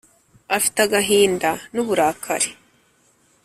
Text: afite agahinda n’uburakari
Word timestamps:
afite 0.57 0.77
agahinda 0.87 1.49
n’uburakari 1.73 2.49